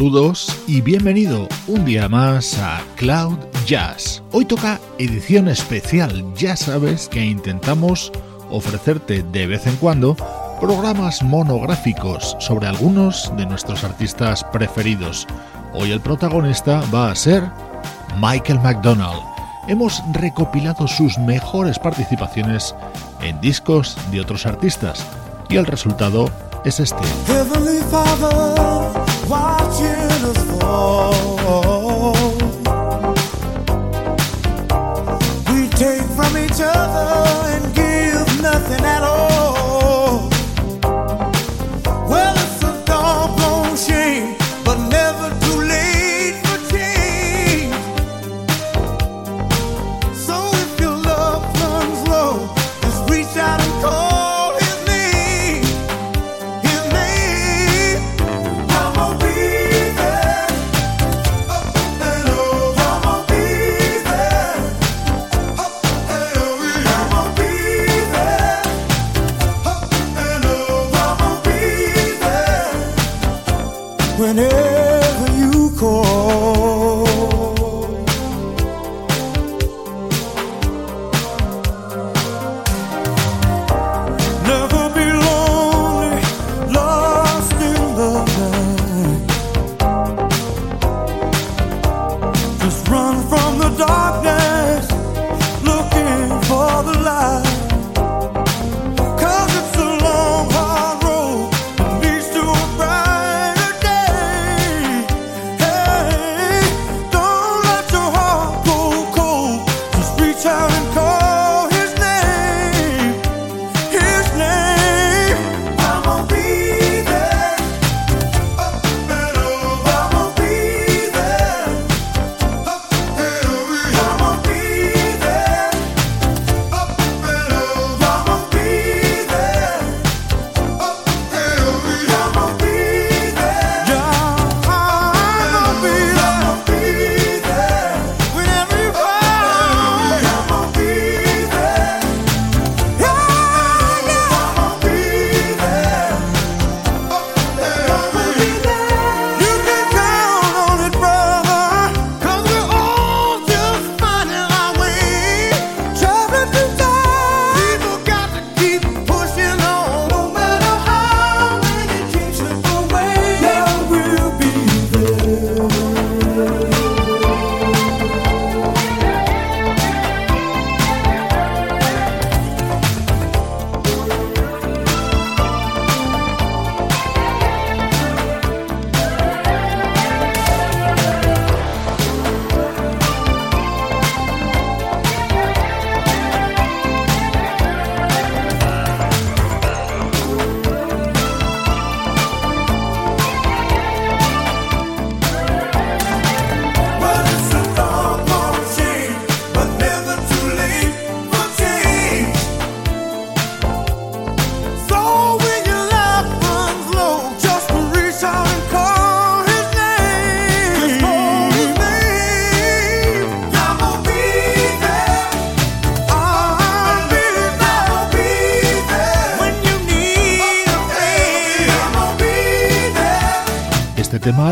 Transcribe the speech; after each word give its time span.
Saludos 0.00 0.58
y 0.66 0.80
bienvenido 0.80 1.46
un 1.66 1.84
día 1.84 2.08
más 2.08 2.58
a 2.58 2.80
Cloud 2.96 3.36
Jazz. 3.66 4.22
Hoy 4.32 4.46
toca 4.46 4.80
edición 4.96 5.46
especial. 5.46 6.24
Ya 6.34 6.56
sabes 6.56 7.06
que 7.06 7.22
intentamos 7.22 8.10
ofrecerte 8.48 9.22
de 9.22 9.46
vez 9.46 9.66
en 9.66 9.76
cuando 9.76 10.16
programas 10.58 11.22
monográficos 11.22 12.34
sobre 12.40 12.66
algunos 12.66 13.30
de 13.36 13.44
nuestros 13.44 13.84
artistas 13.84 14.42
preferidos. 14.42 15.26
Hoy 15.74 15.92
el 15.92 16.00
protagonista 16.00 16.82
va 16.94 17.10
a 17.10 17.14
ser 17.14 17.44
Michael 18.18 18.60
McDonald. 18.60 19.20
Hemos 19.68 20.02
recopilado 20.14 20.88
sus 20.88 21.18
mejores 21.18 21.78
participaciones 21.78 22.74
en 23.20 23.38
discos 23.42 23.98
de 24.10 24.22
otros 24.22 24.46
artistas 24.46 25.04
y 25.50 25.58
el 25.58 25.66
resultado 25.66 26.30
es 26.64 26.80
este. 26.80 27.04
Watching 29.30 30.10
us 30.30 30.42
fall. 30.58 32.12
We 35.52 35.68
take 35.68 36.02
from 36.16 36.36
each 36.36 36.60
other 36.60 37.46
and 37.54 37.69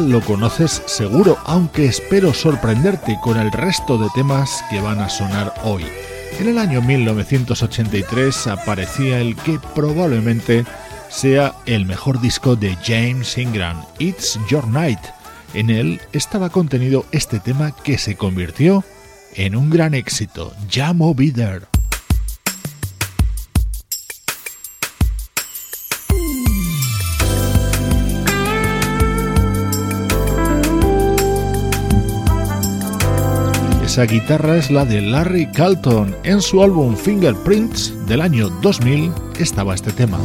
lo 0.08 0.20
conoces 0.22 0.82
seguro, 0.86 1.38
aunque 1.44 1.86
espero 1.86 2.32
sorprenderte 2.32 3.18
con 3.22 3.38
el 3.38 3.52
resto 3.52 3.98
de 3.98 4.08
temas 4.14 4.64
que 4.70 4.80
van 4.80 5.00
a 5.00 5.08
sonar 5.08 5.54
hoy. 5.64 5.84
En 6.40 6.48
el 6.48 6.58
año 6.58 6.80
1983 6.80 8.46
aparecía 8.46 9.20
el 9.20 9.36
que 9.36 9.58
probablemente 9.74 10.64
sea 11.08 11.54
el 11.66 11.84
mejor 11.84 12.20
disco 12.20 12.56
de 12.56 12.76
James 12.84 13.36
Ingram, 13.38 13.84
It's 13.98 14.38
Your 14.48 14.66
Night. 14.66 15.00
En 15.54 15.70
él 15.70 16.00
estaba 16.12 16.50
contenido 16.50 17.04
este 17.12 17.40
tema 17.40 17.72
que 17.72 17.98
se 17.98 18.16
convirtió 18.16 18.84
en 19.34 19.56
un 19.56 19.70
gran 19.70 19.94
éxito, 19.94 20.52
Jamo 20.70 21.14
Be 21.14 21.32
Esa 33.88 34.02
guitarra 34.02 34.58
es 34.58 34.70
la 34.70 34.84
de 34.84 35.00
Larry 35.00 35.50
Carlton. 35.50 36.14
En 36.22 36.42
su 36.42 36.62
álbum 36.62 36.94
Fingerprints 36.94 37.94
del 38.06 38.20
año 38.20 38.50
2000 38.60 39.10
estaba 39.38 39.74
este 39.74 39.92
tema. 39.92 40.18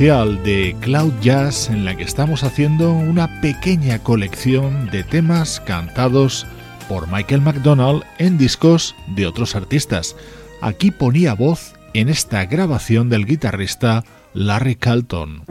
De 0.00 0.74
Cloud 0.80 1.12
Jazz 1.20 1.68
en 1.68 1.84
la 1.84 1.94
que 1.94 2.04
estamos 2.04 2.42
haciendo 2.42 2.90
una 2.90 3.42
pequeña 3.42 3.98
colección 3.98 4.86
de 4.86 5.04
temas 5.04 5.60
cantados 5.60 6.46
por 6.88 7.06
Michael 7.12 7.42
McDonald 7.42 8.02
en 8.16 8.38
discos 8.38 8.94
de 9.08 9.26
otros 9.26 9.54
artistas. 9.54 10.16
Aquí 10.62 10.90
ponía 10.90 11.34
voz 11.34 11.74
en 11.92 12.08
esta 12.08 12.46
grabación 12.46 13.10
del 13.10 13.26
guitarrista 13.26 14.02
Larry 14.32 14.76
Carlton. 14.76 15.42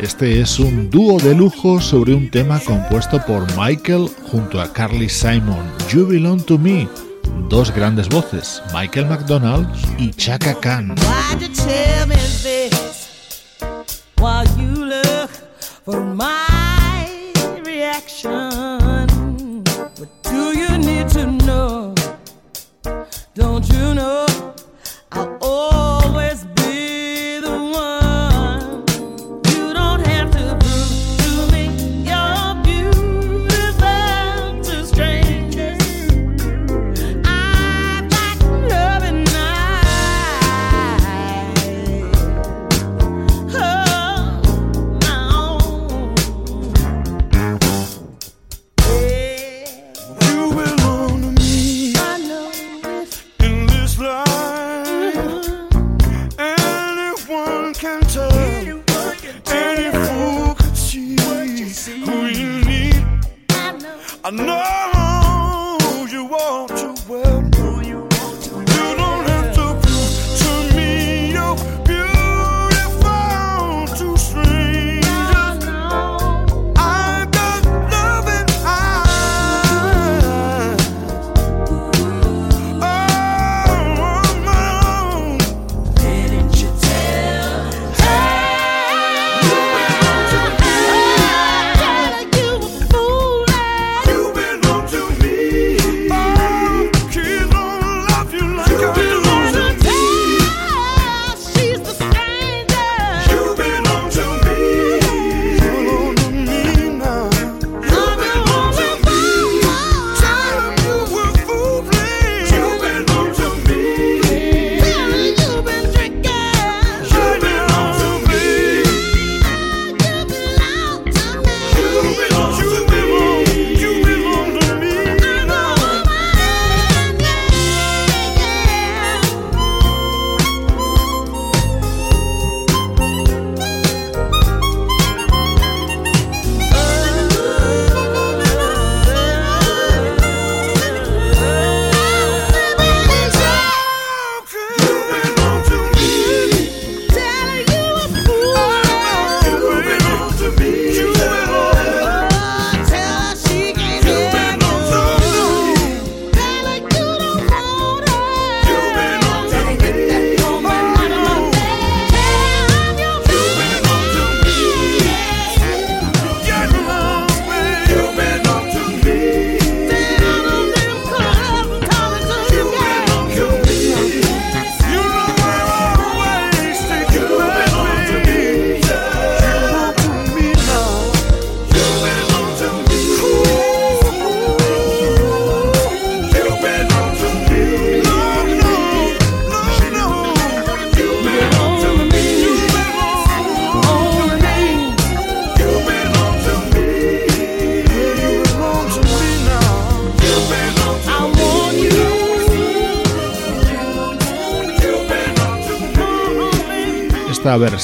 Este 0.00 0.40
es 0.40 0.58
un 0.58 0.88
dúo 0.88 1.18
de 1.18 1.34
lujo 1.34 1.78
sobre 1.78 2.14
un 2.14 2.30
tema 2.30 2.58
compuesto 2.60 3.22
por 3.26 3.46
Michael 3.54 4.08
junto 4.30 4.58
a 4.58 4.72
Carly 4.72 5.10
Simon, 5.10 5.62
You 5.90 6.06
Belong 6.06 6.42
to 6.42 6.56
Me, 6.56 6.88
dos 7.50 7.70
grandes 7.70 8.08
voces, 8.08 8.62
Michael 8.72 9.08
McDonald 9.08 9.68
y 9.98 10.10
Chaka 10.12 10.58
Khan. 10.58 10.94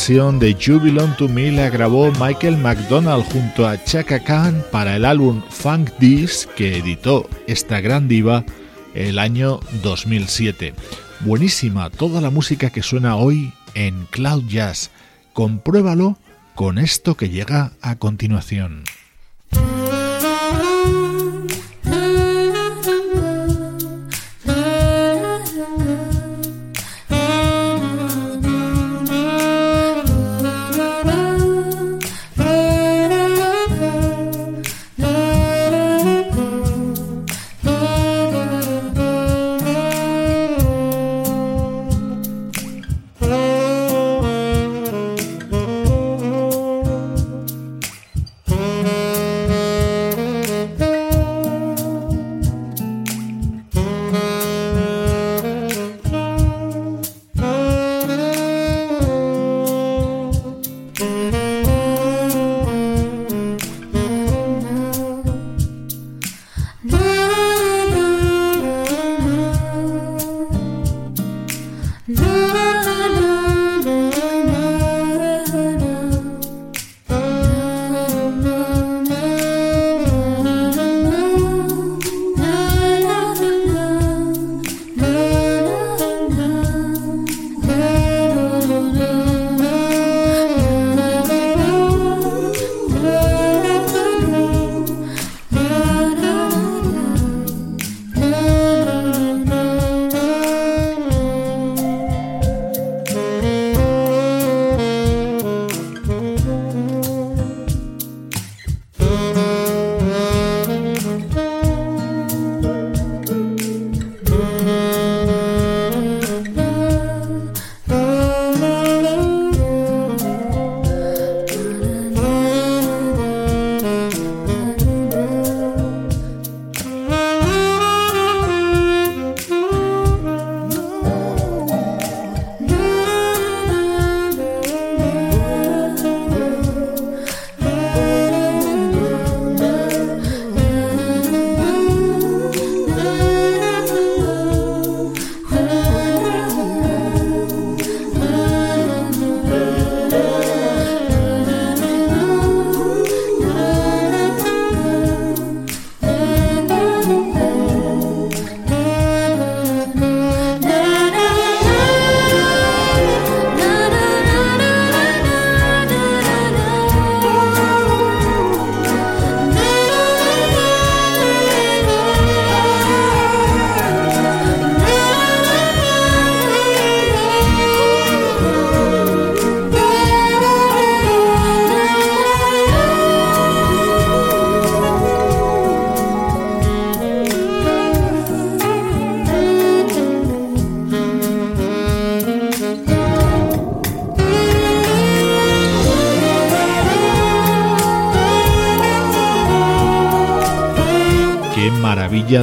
De 0.09 0.55
You 0.55 0.79
Belong 0.79 1.17
to 1.17 1.29
Me 1.29 1.51
la 1.51 1.69
grabó 1.69 2.13
Michael 2.13 2.59
McDonald 2.59 3.25
junto 3.25 3.67
a 3.67 3.83
Chaka 3.83 4.23
Khan 4.23 4.65
para 4.71 4.95
el 4.95 5.05
álbum 5.05 5.43
Funk 5.51 5.91
This 5.99 6.49
que 6.55 6.77
editó 6.77 7.29
esta 7.49 7.81
gran 7.81 8.07
diva 8.07 8.45
el 8.95 9.19
año 9.19 9.59
2007. 9.83 10.75
Buenísima 11.23 11.91
toda 11.91 12.21
la 12.21 12.31
música 12.31 12.71
que 12.71 12.85
suena 12.85 13.17
hoy 13.17 13.53
en 13.75 14.07
Cloud 14.13 14.45
Jazz. 14.47 14.93
Compruébalo 15.33 16.17
con 16.55 16.79
esto 16.79 17.17
que 17.17 17.29
llega 17.29 17.73
a 17.83 17.97
continuación. 17.97 18.85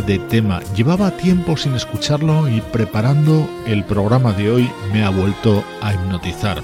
De 0.02 0.20
tema. 0.20 0.62
Llevaba 0.76 1.12
tiempo 1.12 1.56
sin 1.56 1.76
escucharlo 1.76 2.50
y 2.50 2.60
preparando 2.62 3.48
el 3.66 3.84
programa 3.84 4.32
de 4.34 4.50
hoy 4.50 4.72
me 4.92 5.04
ha 5.04 5.10
vuelto 5.10 5.64
a 5.82 5.94
hipnotizar. 5.94 6.62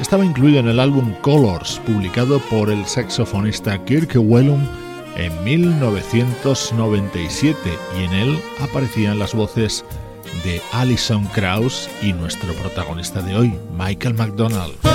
Estaba 0.00 0.24
incluido 0.24 0.60
en 0.60 0.68
el 0.68 0.78
álbum 0.78 1.12
Colors, 1.22 1.80
publicado 1.86 2.38
por 2.50 2.70
el 2.70 2.84
saxofonista 2.86 3.82
Kirk 3.84 4.12
Wellum 4.16 4.60
en 5.16 5.44
1997 5.44 7.58
y 7.98 8.04
en 8.04 8.12
él 8.12 8.38
aparecían 8.60 9.18
las 9.18 9.34
voces 9.34 9.84
de 10.44 10.60
Alison 10.72 11.24
Krauss 11.26 11.88
y 12.02 12.12
nuestro 12.12 12.52
protagonista 12.54 13.22
de 13.22 13.36
hoy, 13.36 13.54
Michael 13.76 14.14
McDonald. 14.14 14.85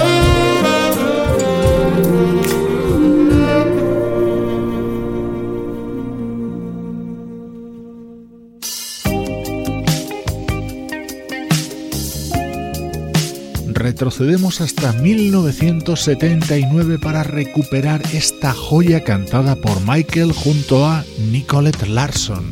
Retrocedemos 14.01 14.61
hasta 14.61 14.93
1979 14.93 16.97
para 16.97 17.21
recuperar 17.21 18.01
esta 18.13 18.51
joya 18.51 19.03
cantada 19.03 19.55
por 19.55 19.79
Michael 19.87 20.31
junto 20.31 20.87
a 20.87 21.05
Nicolette 21.29 21.87
Larson. 21.87 22.51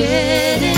together. 0.00 0.69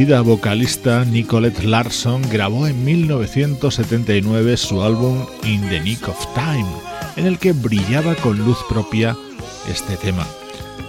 Desaparecida 0.00 0.22
vocalista 0.22 1.04
Nicolette 1.04 1.62
Larson 1.64 2.22
grabó 2.30 2.66
en 2.66 2.84
1979 2.84 4.56
su 4.56 4.80
álbum 4.82 5.26
In 5.44 5.60
the 5.68 5.78
Nick 5.80 6.08
of 6.08 6.16
Time, 6.34 6.66
en 7.16 7.26
el 7.26 7.38
que 7.38 7.52
brillaba 7.52 8.14
con 8.14 8.38
luz 8.38 8.56
propia 8.68 9.14
este 9.68 9.96
tema. 9.96 10.26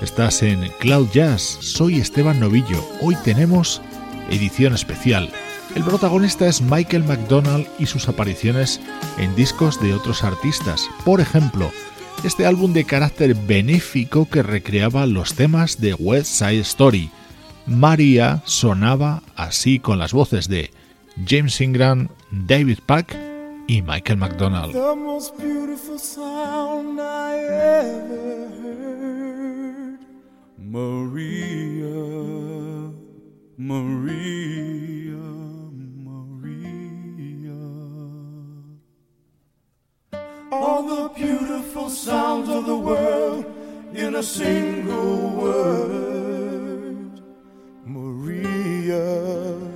Estás 0.02 0.44
en 0.44 0.72
Cloud 0.80 1.10
Jazz, 1.12 1.58
soy 1.60 2.00
Esteban 2.00 2.40
Novillo, 2.40 2.88
hoy 3.02 3.18
tenemos 3.24 3.82
edición 4.30 4.74
especial. 4.74 5.30
El 5.76 5.84
protagonista 5.84 6.48
es 6.48 6.62
Michael 6.62 7.04
McDonald 7.04 7.68
y 7.80 7.88
sus 7.88 8.08
apariciones 8.08 8.80
en 9.18 9.36
discos 9.36 9.82
de 9.82 9.94
otros 9.94 10.24
artistas, 10.24 10.90
por 11.04 11.20
ejemplo, 11.20 11.70
este 12.24 12.46
álbum 12.46 12.72
de 12.72 12.86
carácter 12.86 13.36
benéfico 13.36 14.30
que 14.30 14.42
recreaba 14.42 15.06
los 15.06 15.34
temas 15.34 15.82
de 15.82 15.96
West 15.96 16.28
Side 16.28 16.62
Story, 16.62 17.12
María 17.66 18.42
sonaba 18.46 19.22
así 19.36 19.80
con 19.80 20.00
las 20.00 20.14
voces 20.14 20.48
de 20.48 20.72
James 21.28 21.60
Ingram, 21.62 22.10
David 22.32 22.80
Pack 22.86 23.16
y 23.68 23.82
Michael 23.82 24.18
McDonald. 24.18 24.76
Maria, 30.72 31.86
Maria, 33.58 35.18
Maria. 36.06 36.72
All 40.50 40.84
the 40.84 41.10
beautiful 41.14 41.90
sounds 41.90 42.48
of 42.48 42.66
the 42.66 42.78
world 42.78 43.46
in 43.94 44.16
a 44.16 44.24
single 44.24 45.32
word. 45.32 46.51
Maria, 48.22 49.71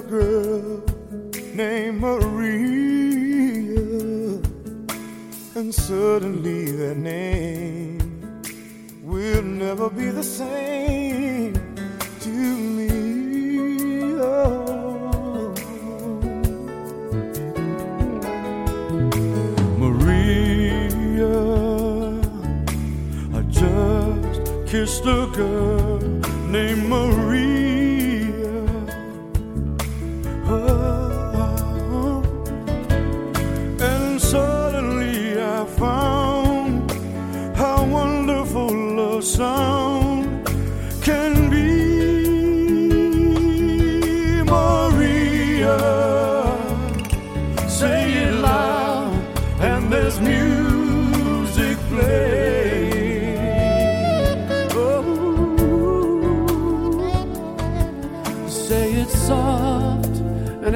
a 0.00 0.02
girl 0.02 0.82
named 1.54 2.00
Maria, 2.00 2.60
and 5.54 5.74
suddenly 5.74 6.70
that 6.72 6.96
name 6.96 7.98
will 9.02 9.42
never 9.42 9.90
be 9.90 10.10
the 10.10 10.22
same 10.22 11.52
to 12.20 12.30
me. 12.76 12.88
Oh. 14.20 15.54
Maria, 19.82 21.36
I 23.34 23.42
just 23.42 24.66
kissed 24.66 25.04
a 25.04 25.26
girl 25.34 25.98
named 26.48 26.88
Maria. 26.88 27.79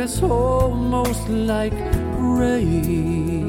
It's 0.04 0.22
almost 0.22 1.26
like 1.30 1.72
rain. 2.18 3.48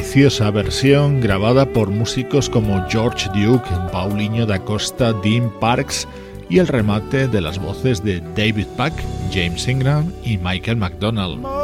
Deliciosa 0.09 0.49
versión 0.49 1.21
grabada 1.21 1.67
por 1.67 1.91
músicos 1.91 2.49
como 2.49 2.83
George 2.89 3.29
Duke, 3.29 3.69
Paulinho 3.91 4.47
da 4.47 4.57
Costa, 4.57 5.13
Dean 5.13 5.51
Parks 5.59 6.07
y 6.49 6.57
el 6.57 6.67
remate 6.67 7.27
de 7.27 7.39
las 7.39 7.59
voces 7.59 8.03
de 8.03 8.19
David 8.35 8.65
Pack, 8.75 8.93
James 9.31 9.67
Ingram 9.67 10.11
y 10.23 10.39
Michael 10.39 10.77
McDonald. 10.77 11.58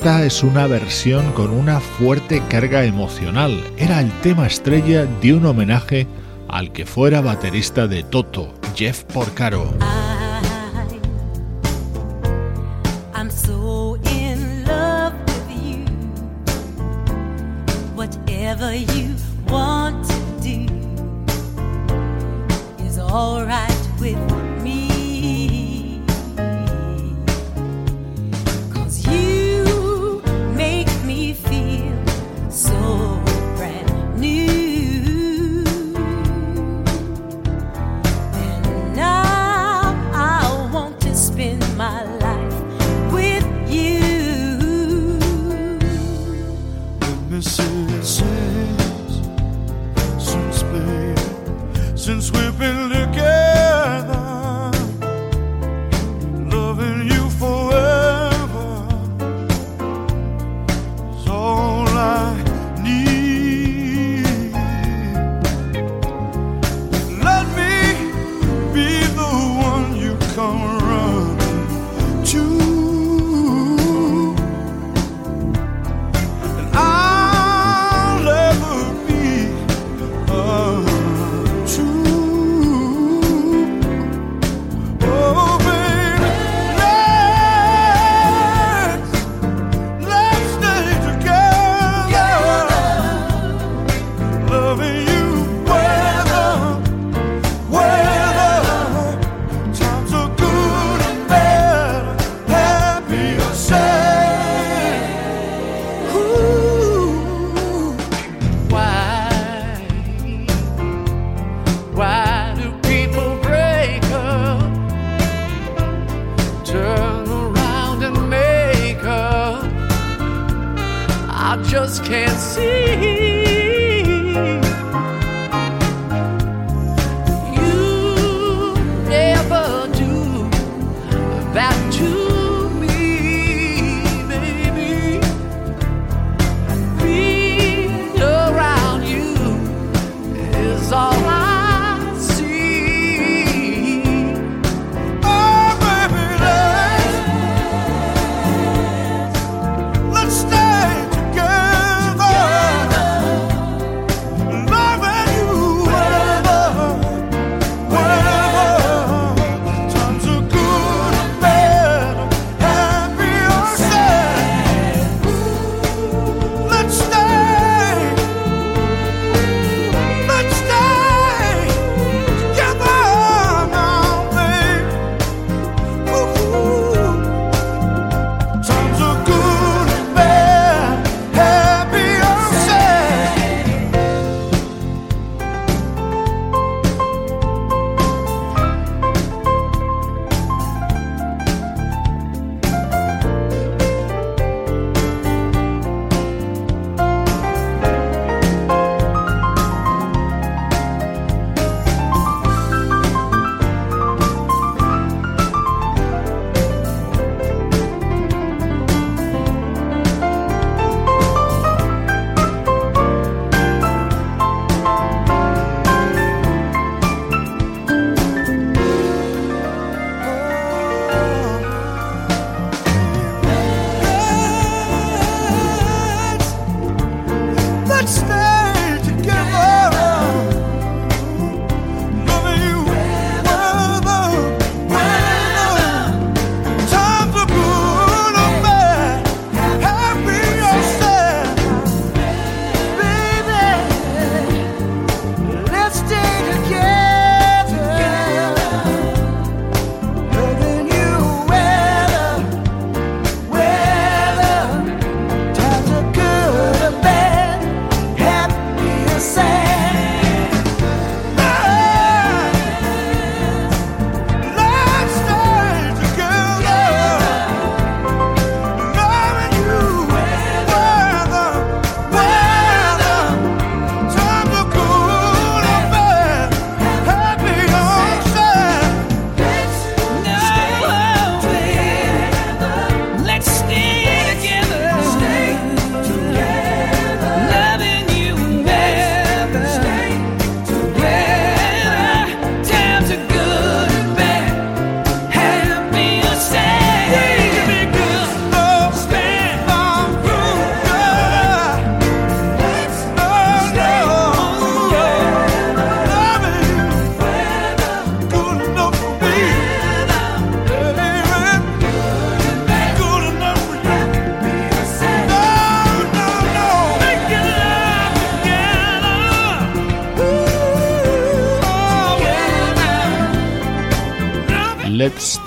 Esta 0.00 0.24
es 0.24 0.42
una 0.42 0.66
versión 0.66 1.30
con 1.32 1.50
una 1.50 1.78
fuerte 1.78 2.42
carga 2.48 2.84
emocional. 2.84 3.62
Era 3.76 4.00
el 4.00 4.10
tema 4.22 4.46
estrella 4.46 5.04
de 5.04 5.34
un 5.34 5.44
homenaje 5.44 6.06
al 6.48 6.72
que 6.72 6.86
fuera 6.86 7.20
baterista 7.20 7.86
de 7.86 8.02
Toto, 8.02 8.54
Jeff 8.74 9.04
Porcaro. 9.04 9.74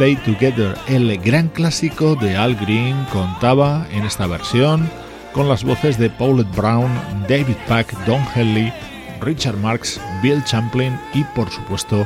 Stay 0.03 0.17
Together, 0.17 0.75
el 0.89 1.17
gran 1.19 1.47
clásico 1.47 2.15
de 2.15 2.35
Al 2.35 2.57
Green, 2.57 3.05
contaba 3.05 3.87
en 3.89 4.03
esta 4.03 4.27
versión 4.27 4.89
con 5.31 5.47
las 5.47 5.63
voces 5.63 5.97
de 5.97 6.09
Paulette 6.09 6.53
Brown, 6.57 6.91
David 7.29 7.55
Pack, 7.69 7.93
Don 8.05 8.21
Henley, 8.35 8.73
Richard 9.21 9.55
Marx, 9.55 10.01
Bill 10.21 10.43
Champlin 10.43 10.99
y 11.13 11.23
por 11.33 11.49
supuesto 11.49 12.05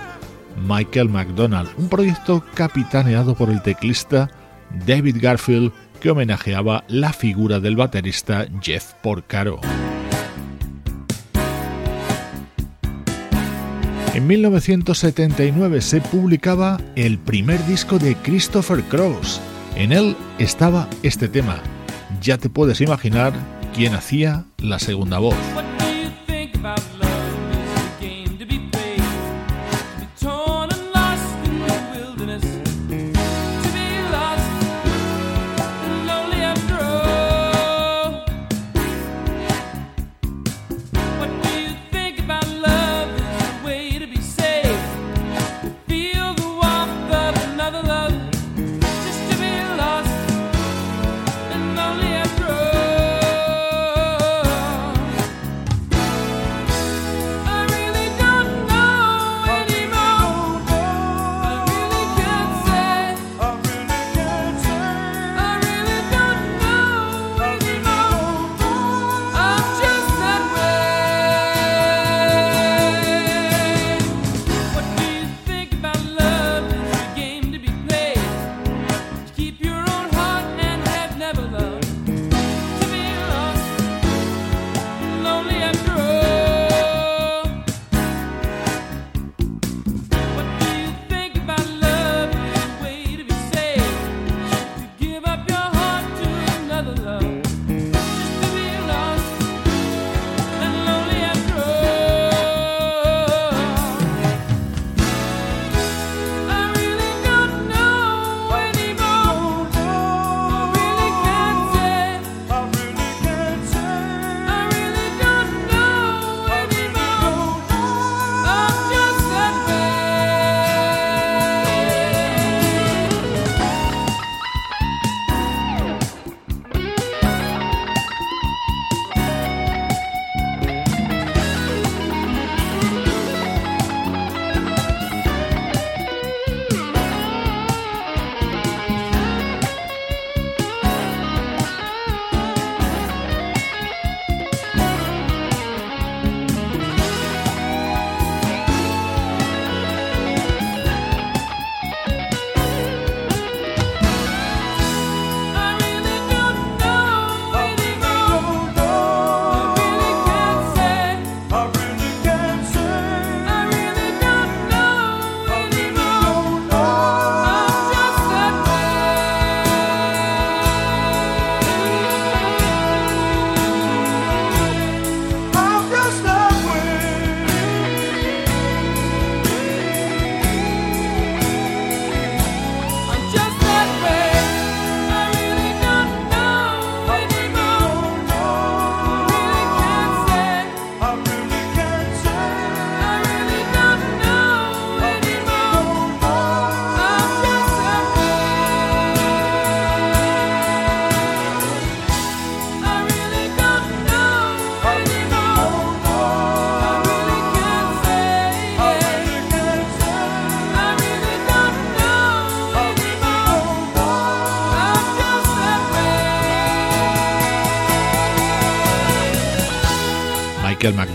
Michael 0.68 1.10
McDonald, 1.10 1.72
un 1.80 1.90
proyecto 1.90 2.44
capitaneado 2.54 3.34
por 3.34 3.50
el 3.50 3.64
teclista 3.64 4.30
David 4.86 5.18
Garfield 5.20 5.72
que 6.00 6.12
homenajeaba 6.12 6.84
la 6.88 7.14
figura 7.14 7.60
del 7.60 7.78
baterista 7.78 8.46
Jeff 8.62 8.94
Porcaro. 9.02 9.60
En 14.18 14.26
1979 14.26 15.80
se 15.80 16.02
publicaba 16.02 16.82
el 16.96 17.20
primer 17.20 17.64
disco 17.68 18.00
de 18.00 18.16
Christopher 18.16 18.82
Cross. 18.86 19.40
En 19.76 19.92
él 19.92 20.16
estaba 20.40 20.90
este 21.04 21.28
tema. 21.28 21.62
Ya 22.20 22.40
te 22.40 22.50
puedes 22.50 22.82
imaginar 22.82 23.34
quién 23.76 23.94
hacía 23.94 24.46
la 24.58 24.80
segunda 24.80 25.20
voz. 25.20 25.36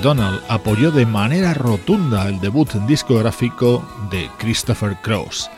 McDonald 0.03 0.43
apoyó 0.49 0.91
de 0.91 1.07
manera 1.07 1.55
rotunda 1.55 2.29
el 2.29 2.41
debut 2.41 2.69
discográfico 2.89 3.89
de 4.11 4.29
Christopher 4.37 4.97
Cross. 5.01 5.49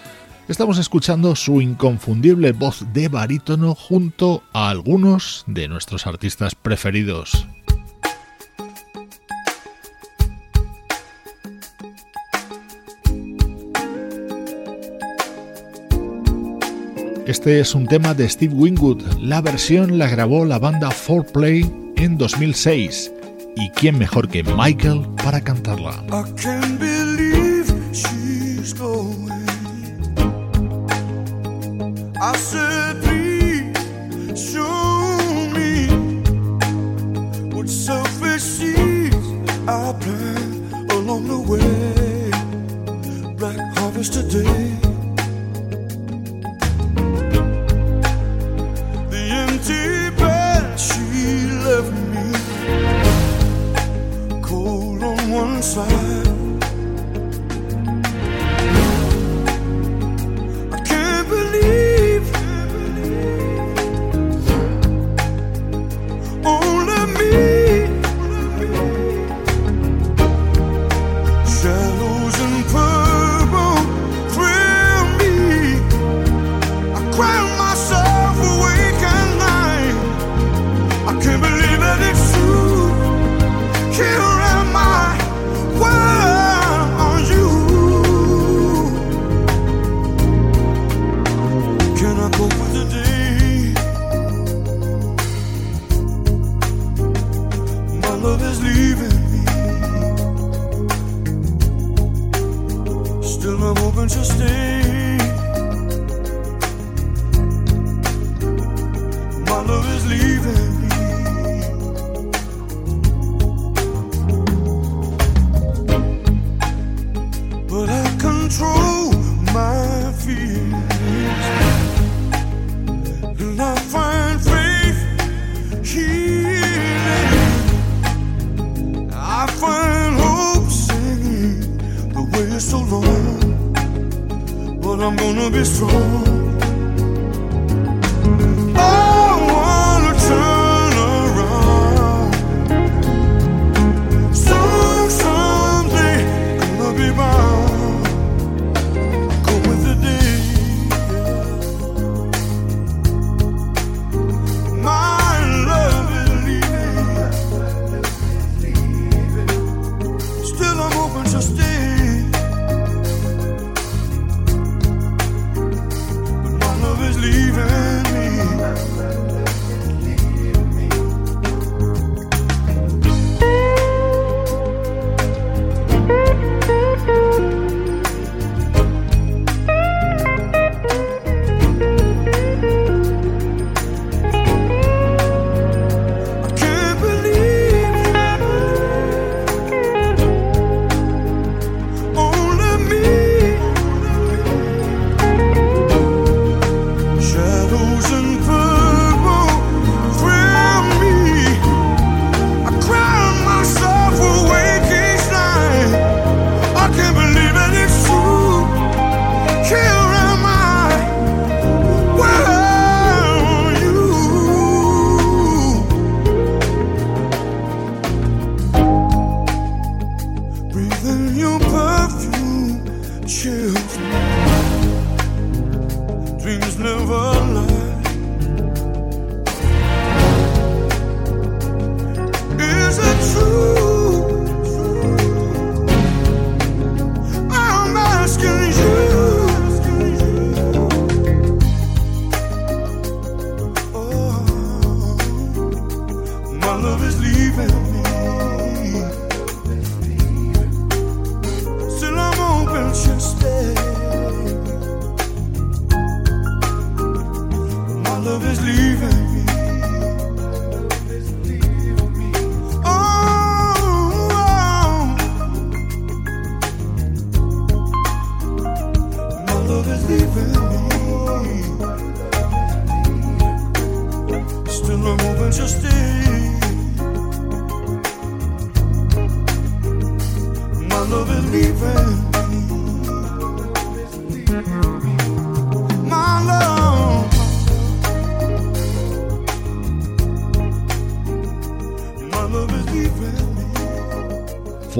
Estamos 0.49 0.77
escuchando 0.77 1.35
su 1.35 1.63
inconfundible 1.63 2.53
voz 2.53 2.85
de 2.93 3.09
barítono 3.09 3.75
junto 3.75 4.43
a 4.53 4.69
algunos 4.69 5.45
de 5.47 5.67
nuestros 5.67 6.07
artistas 6.07 6.55
preferidos. 6.55 7.49
Este 17.27 17.61
es 17.61 17.75
un 17.75 17.87
tema 17.87 18.13
de 18.13 18.29
Steve 18.29 18.53
Wingwood. 18.53 19.21
La 19.21 19.41
versión 19.41 19.97
la 19.97 20.07
grabó 20.07 20.45
la 20.45 20.59
banda 20.59 20.91
4Play 20.91 21.95
en 21.97 22.19
2006. 22.19 23.14
¿Y 23.57 23.71
quién 23.71 23.99
mejor 23.99 24.29
que 24.29 24.43
Michael 24.43 25.07
para 25.23 25.41
cantarla? 25.41 26.03
Along 41.05 41.27
the 41.27 41.37
way. 41.37 42.31
Black 43.37 43.59
harvest 43.77 44.15
today. 44.15 44.84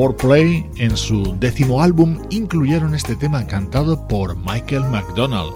4Play 0.05 0.67
en 0.77 0.99
su 0.99 1.35
décimo 1.41 1.81
álbum 1.81 2.19
incluyeron 2.29 2.95
este 2.95 3.17
tema 3.17 3.47
cantado 3.47 4.07
por 4.07 4.37
Michael 4.37 4.85
McDonald. 4.91 5.55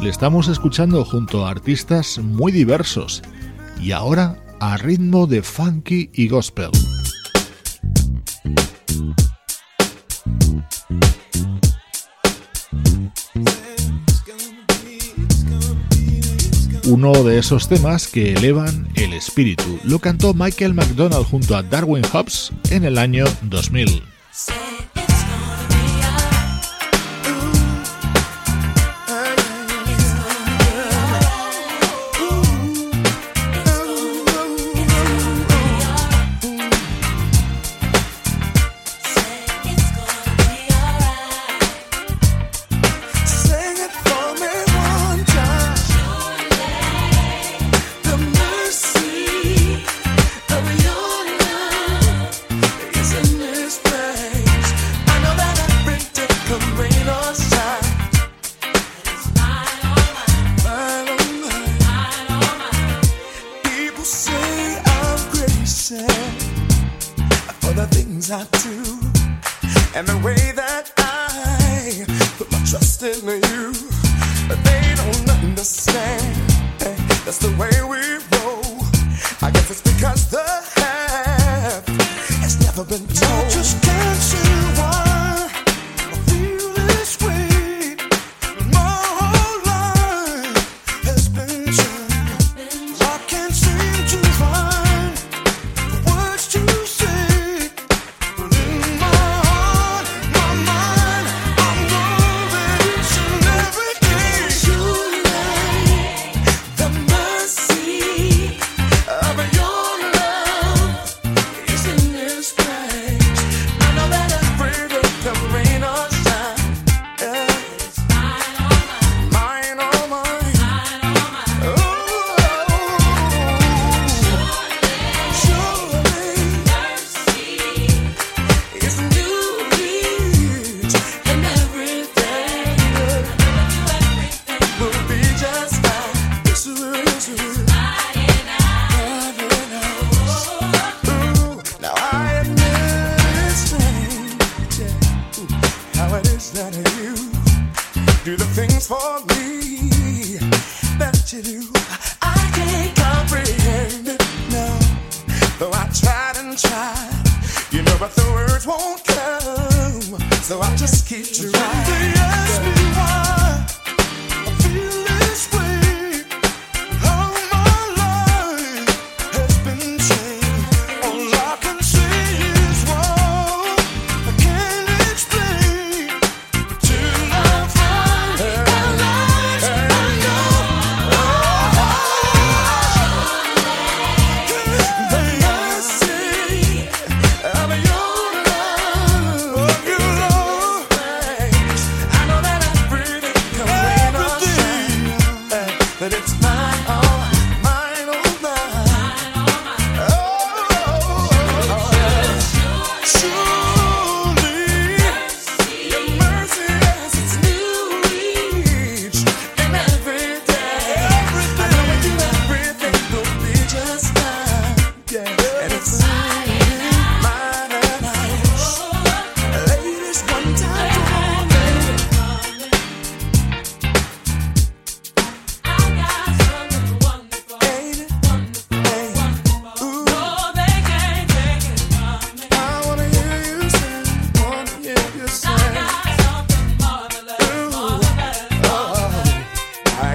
Le 0.00 0.08
estamos 0.08 0.46
escuchando 0.46 1.04
junto 1.04 1.44
a 1.44 1.50
artistas 1.50 2.18
muy 2.18 2.52
diversos 2.52 3.22
y 3.80 3.90
ahora 3.90 4.36
a 4.60 4.76
ritmo 4.76 5.26
de 5.26 5.42
funky 5.42 6.10
y 6.12 6.28
gospel. 6.28 6.70
Uno 16.88 17.22
de 17.22 17.38
esos 17.38 17.68
temas 17.68 18.08
que 18.08 18.32
elevan 18.32 18.88
el 18.94 19.12
espíritu. 19.12 19.78
Lo 19.84 19.98
cantó 19.98 20.32
Michael 20.32 20.72
McDonald 20.72 21.26
junto 21.26 21.54
a 21.54 21.62
Darwin 21.62 22.04
Hobbs 22.12 22.50
en 22.70 22.84
el 22.84 22.96
año 22.96 23.26
2000. 23.42 24.02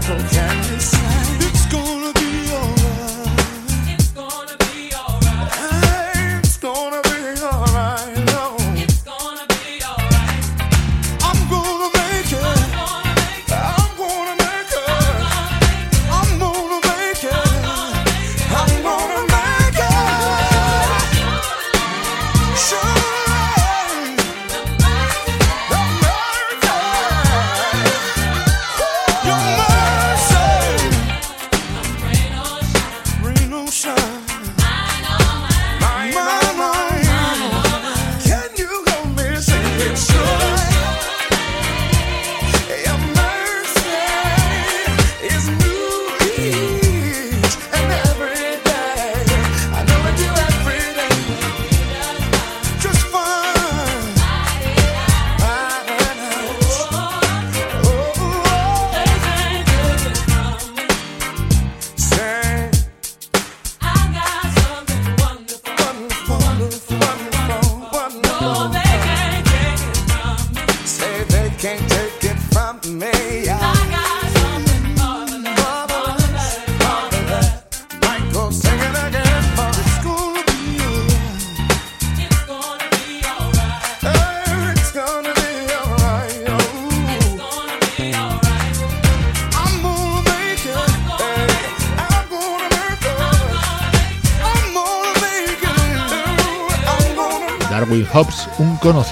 Michael 0.03 0.27
Jackson. 0.27 1.52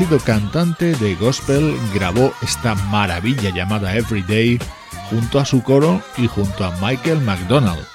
Un 0.01 0.07
conocido 0.07 0.25
cantante 0.25 0.93
de 0.95 1.15
gospel, 1.15 1.75
grabó 1.93 2.33
esta 2.41 2.73
maravilla 2.73 3.53
llamada 3.53 3.95
Everyday 3.95 4.57
junto 5.09 5.39
a 5.39 5.45
su 5.45 5.61
coro 5.61 6.01
y 6.17 6.25
junto 6.27 6.65
a 6.65 6.75
Michael 6.81 7.21
McDonald. 7.21 7.85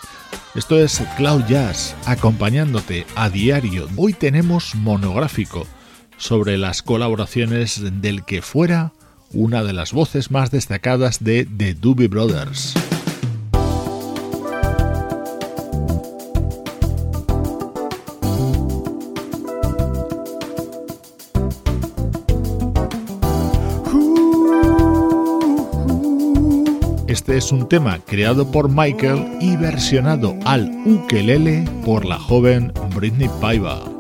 Esto 0.54 0.78
es 0.78 1.02
Cloud 1.16 1.44
Jazz, 1.48 1.96
acompañándote 2.04 3.06
a 3.16 3.28
diario. 3.28 3.88
Hoy 3.96 4.12
tenemos 4.12 4.76
monográfico 4.76 5.66
sobre 6.16 6.58
las 6.58 6.82
colaboraciones 6.82 7.80
del 8.00 8.24
que 8.24 8.40
fuera 8.40 8.92
una 9.32 9.64
de 9.64 9.72
las 9.72 9.92
voces 9.92 10.30
más 10.30 10.52
destacadas 10.52 11.24
de 11.24 11.44
The 11.44 11.74
Doobie 11.74 12.08
Brothers. 12.08 12.74
Este 27.26 27.38
es 27.38 27.50
un 27.50 27.68
tema 27.68 27.98
creado 28.06 28.52
por 28.52 28.68
Michael 28.68 29.38
y 29.40 29.56
versionado 29.56 30.36
al 30.44 30.70
ukelele 30.86 31.64
por 31.84 32.04
la 32.04 32.20
joven 32.20 32.72
Britney 32.94 33.28
Paiva. 33.40 33.95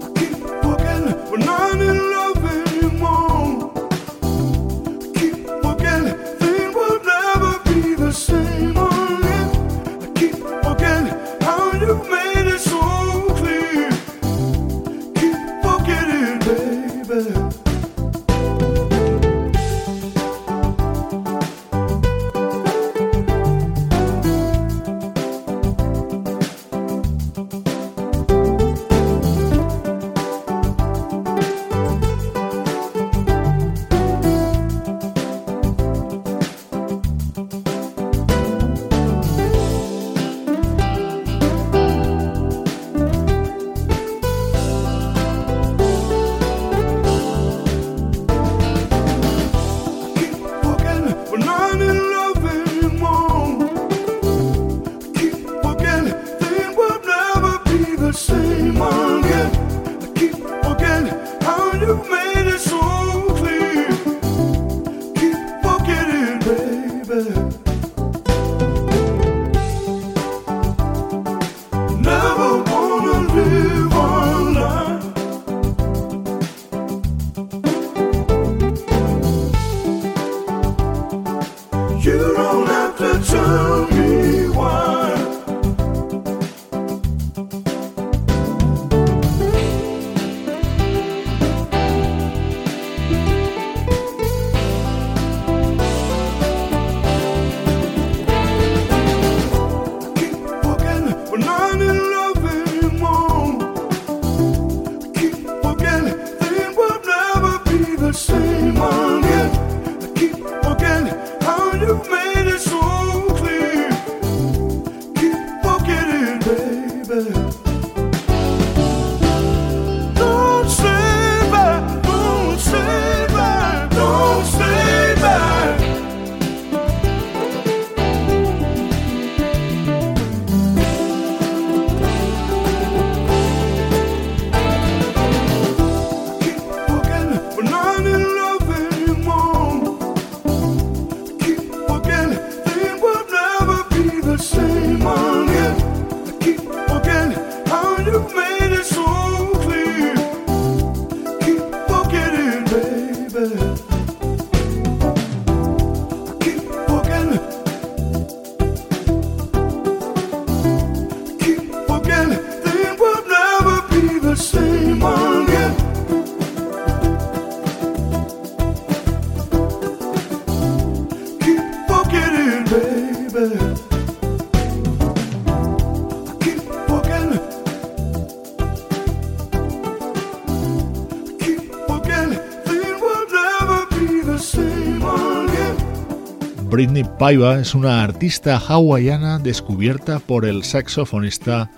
Britney 186.76 187.04
Paiva 187.18 187.58
es 187.58 187.74
una 187.74 188.02
artista 188.02 188.58
hawaiana 188.58 189.38
descubierta 189.38 190.18
por 190.18 190.44
el 190.44 190.62
saxofonista 190.62 191.70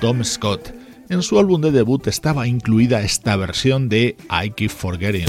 Tom 0.00 0.22
Scott. 0.22 0.72
En 1.08 1.22
su 1.22 1.40
álbum 1.40 1.60
de 1.60 1.72
debut 1.72 2.06
estaba 2.06 2.46
incluida 2.46 3.02
esta 3.02 3.34
versión 3.34 3.88
de 3.88 4.16
I 4.30 4.50
Keep 4.50 4.70
Forgetting. 4.70 5.26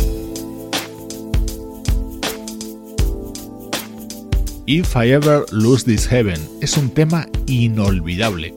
If 4.68 4.96
I 4.96 5.14
Ever 5.14 5.44
Lose 5.52 5.86
This 5.86 6.08
Heaven 6.08 6.40
es 6.62 6.78
un 6.78 6.92
tema 6.92 7.28
inolvidable. 7.48 8.54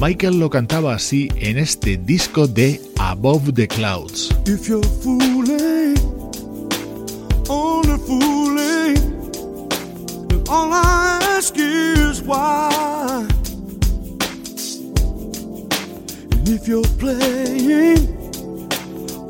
Michael 0.00 0.38
lo 0.38 0.50
cantaba 0.50 0.94
así 0.94 1.30
en 1.34 1.58
este 1.58 1.96
disco 1.96 2.46
de 2.46 2.80
Above 2.96 3.54
the 3.54 3.66
Clouds. 3.66 4.28
All 10.54 10.70
I 10.70 11.18
ask 11.22 11.54
is 11.56 12.20
why. 12.20 13.26
And 16.32 16.46
if 16.46 16.68
you're 16.68 16.92
playing, 16.98 18.68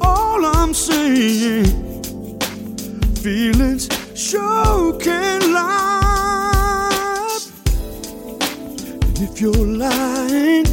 all 0.01 0.45
I'm 0.45 0.75
saying, 0.75 2.01
feelings 3.23 3.89
sure 4.17 4.99
can 4.99 5.53
lie. 5.53 7.39
And 9.07 9.19
if 9.21 9.41
you're 9.41 9.69
lying, 9.85 10.67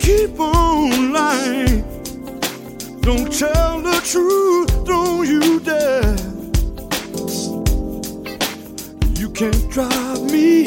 keep 0.00 0.38
on 0.38 1.14
lying. 1.14 1.82
Don't 3.00 3.32
tell 3.32 3.80
the 3.80 4.02
truth, 4.04 4.84
don't 4.84 5.26
you 5.26 5.60
dare. 5.60 6.23
Can't 9.34 9.68
drive 9.68 10.22
me. 10.30 10.62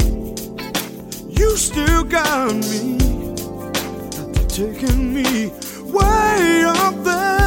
You 1.30 1.56
still 1.56 2.04
got 2.04 2.54
me. 2.54 2.98
Taking 4.46 5.14
me 5.14 5.50
way 5.90 6.64
up 6.66 7.02
there. 7.02 7.37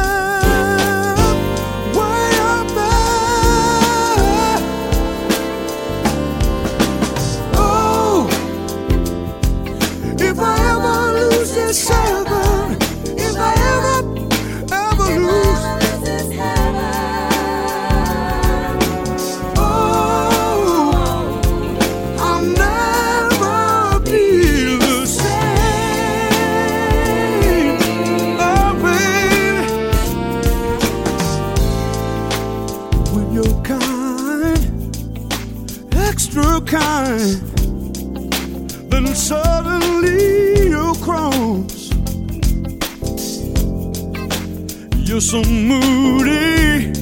So 45.22 45.42
moody, 45.44 46.92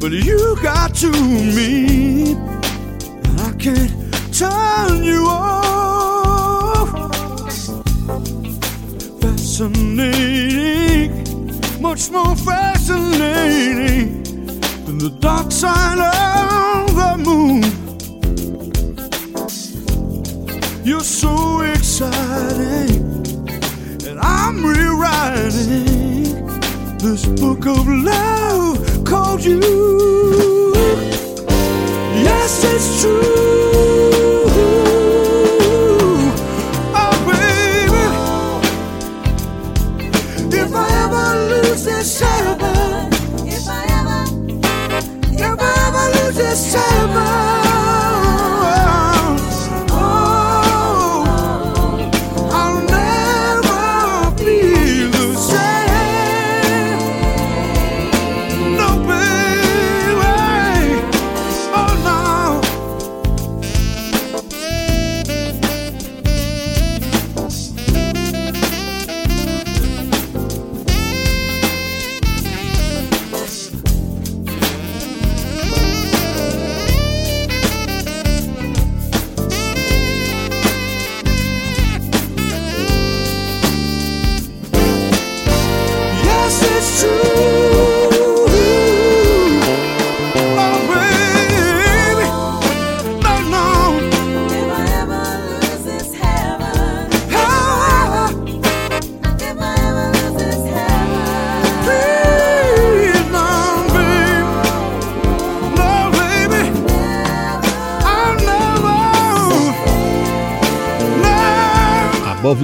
but 0.00 0.10
you 0.10 0.56
got 0.60 0.92
to 0.92 1.10
me. 1.10 2.34
I 3.38 3.52
can't 3.58 3.92
turn 4.34 5.04
you 5.04 5.24
off. 5.28 6.90
Fascinating, 9.20 11.12
much 11.80 12.10
more 12.10 12.34
fascinating 12.34 14.24
than 14.84 14.98
the 14.98 15.10
dark 15.20 15.52
side 15.52 16.00
of 16.00 16.92
the 16.96 17.16
moon. 17.28 17.62
You're 20.84 21.00
so 21.00 21.60
exciting, 21.60 23.04
and 24.08 24.18
I'm 24.18 24.66
rewriting 24.66 25.93
this 27.04 27.26
book 27.26 27.66
of 27.66 27.86
love 27.86 29.04
called 29.04 29.44
you. 29.44 29.60
Yes, 32.24 32.64
it's 32.64 33.02
true. 33.02 33.53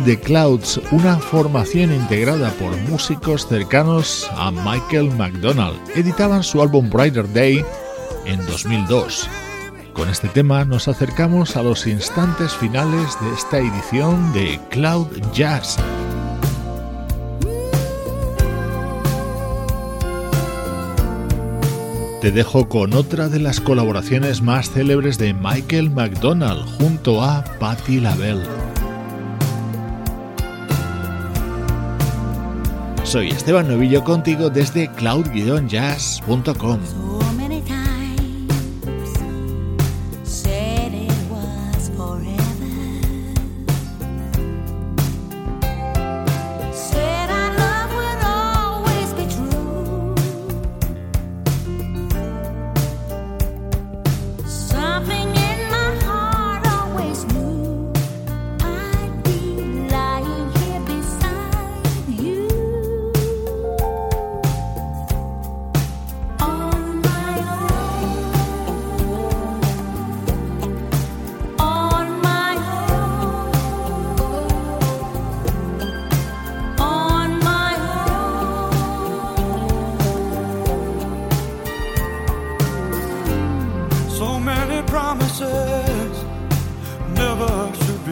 The 0.04 0.18
Clouds, 0.18 0.80
una 0.92 1.16
formación 1.16 1.92
integrada 1.92 2.50
por 2.52 2.76
músicos 2.88 3.46
cercanos 3.46 4.28
a 4.36 4.50
Michael 4.50 5.10
McDonald, 5.16 5.78
editaban 5.94 6.42
su 6.42 6.62
álbum 6.62 6.88
Brighter 6.90 7.30
Day 7.32 7.64
en 8.26 8.44
2002. 8.46 9.28
Con 9.92 10.08
este 10.08 10.28
tema 10.28 10.64
nos 10.64 10.88
acercamos 10.88 11.56
a 11.56 11.62
los 11.62 11.86
instantes 11.86 12.54
finales 12.54 13.16
de 13.20 13.32
esta 13.32 13.58
edición 13.58 14.32
de 14.32 14.60
Cloud 14.70 15.08
Jazz. 15.32 15.76
Te 22.20 22.30
dejo 22.30 22.68
con 22.68 22.92
otra 22.92 23.28
de 23.28 23.40
las 23.40 23.60
colaboraciones 23.60 24.42
más 24.42 24.70
célebres 24.70 25.16
de 25.18 25.32
Michael 25.32 25.90
McDonald 25.90 26.64
junto 26.78 27.22
a 27.22 27.44
Patti 27.58 28.00
LaBelle. 28.00 28.69
Soy 33.10 33.30
Esteban 33.30 33.66
Novillo 33.66 34.04
contigo 34.04 34.50
desde 34.50 34.88
cloud-jazz.com. 34.88 37.19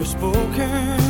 spoken. 0.09 1.07